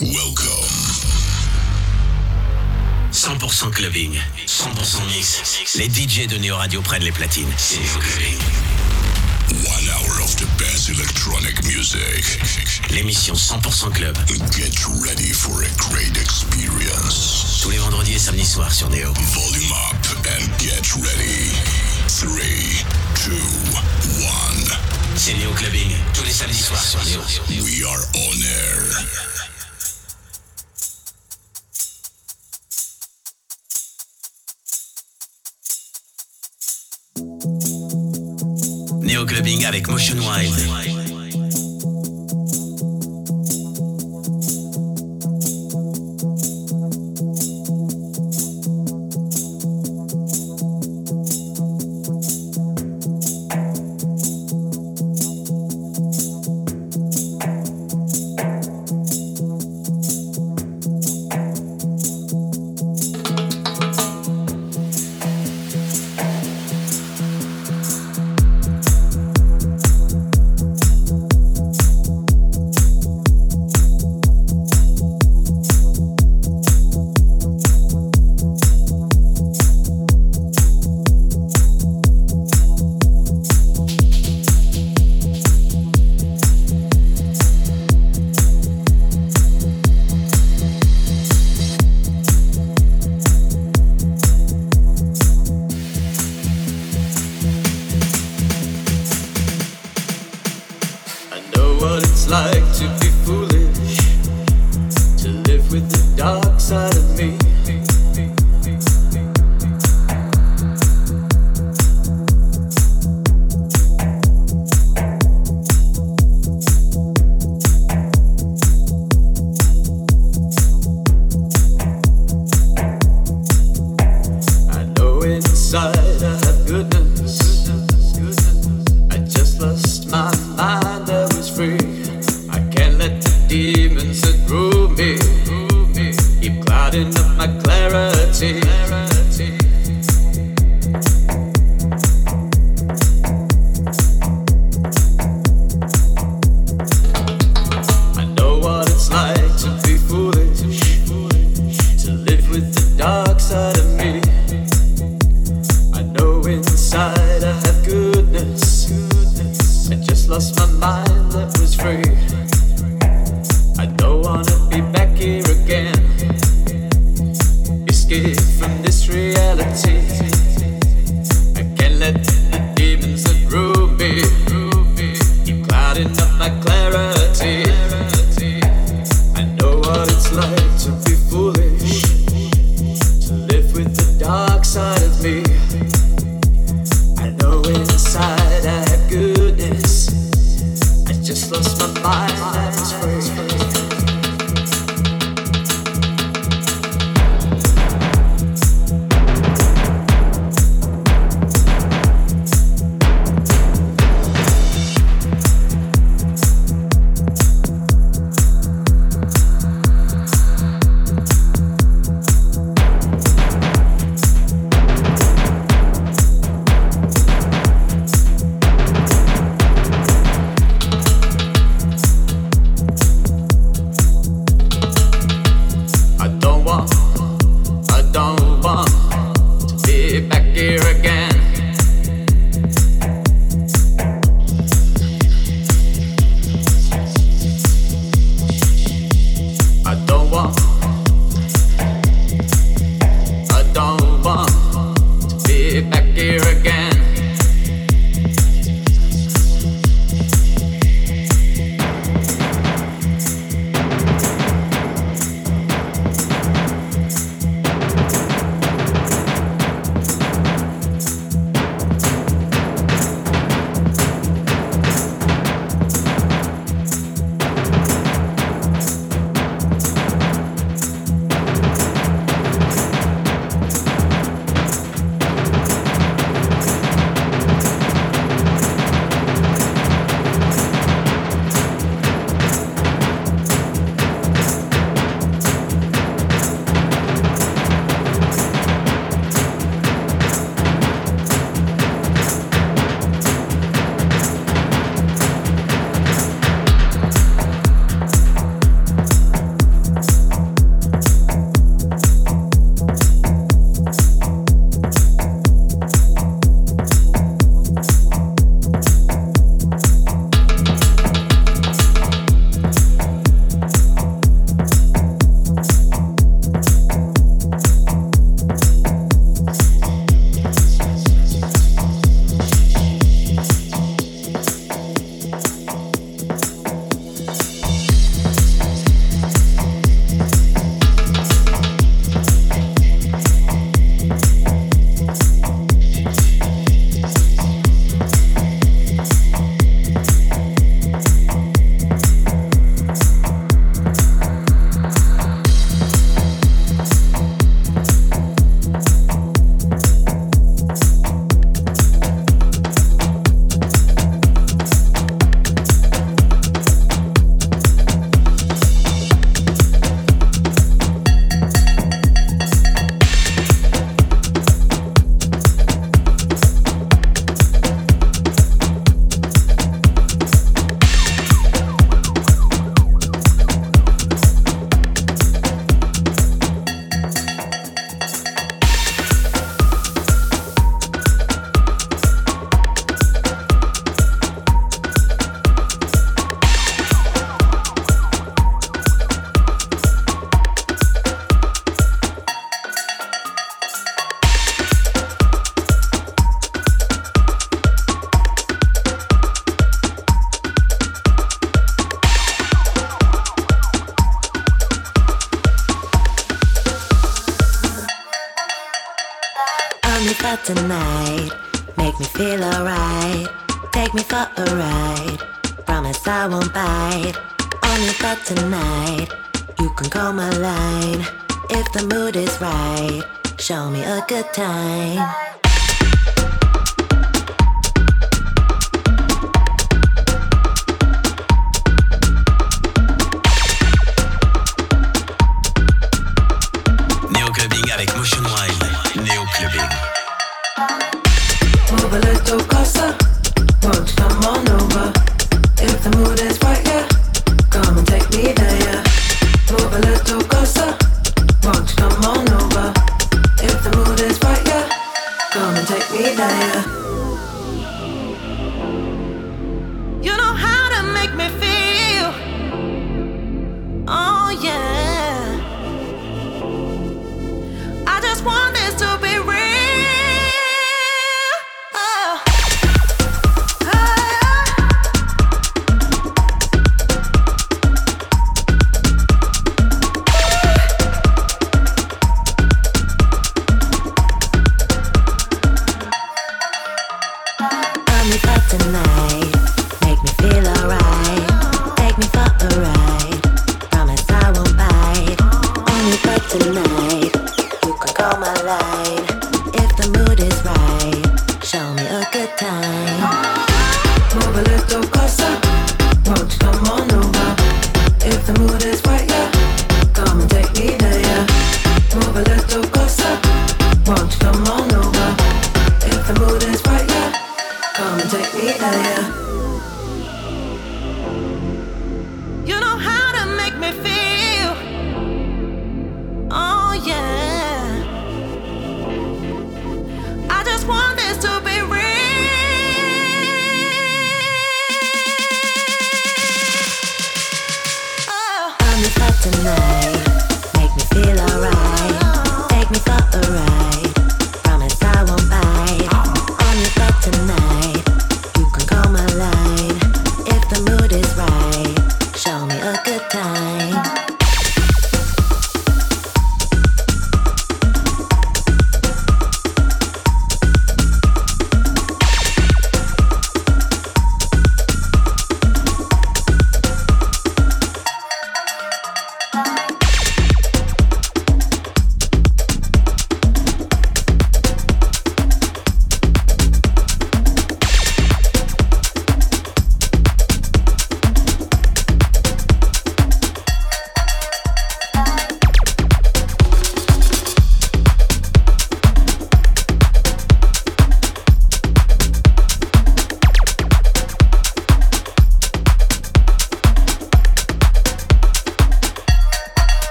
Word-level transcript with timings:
Welcome. 0.00 0.48
100% 3.12 3.70
clubbing, 3.70 4.18
100% 4.46 5.04
mix. 5.14 5.76
Les 5.76 5.90
DJ 5.90 6.26
de 6.26 6.38
Neo 6.38 6.56
Radio 6.56 6.80
prennent 6.80 7.02
les 7.02 7.12
platines. 7.12 7.52
C'est 7.58 7.80
Clubbing. 7.98 8.38
One 9.66 9.88
hour 9.90 10.22
of 10.22 10.34
the 10.36 10.46
best 10.56 10.88
electronic 10.88 11.62
music. 11.64 12.40
L'émission 12.88 13.34
100% 13.34 13.92
club. 13.92 14.16
Get 14.56 14.72
ready 15.04 15.34
for 15.34 15.62
a 15.62 15.68
great 15.76 16.16
experience. 16.16 17.60
Tous 17.62 17.68
les 17.68 17.78
vendredis 17.78 18.14
et 18.14 18.18
samedis 18.18 18.46
soirs 18.46 18.72
sur 18.72 18.88
Neo. 18.88 19.12
Volume 19.12 19.72
up 19.72 20.26
and 20.28 20.58
get 20.58 20.94
ready. 20.96 21.52
3, 22.08 22.30
2, 23.26 23.32
1. 24.22 24.78
C'est 25.16 25.34
Neo 25.34 25.52
Clubbing. 25.52 25.90
Tous 26.14 26.24
les 26.24 26.32
samedis 26.32 26.62
soirs 26.62 26.82
sur 26.82 27.00
Neo. 27.04 27.20
We 27.62 27.84
are 27.84 28.00
on 28.14 28.42
air. 28.42 29.49
Neo 39.10 39.26
Clubbing 39.26 39.64
avec 39.64 39.88
Motion 39.88 40.18
Wild. 40.18 40.99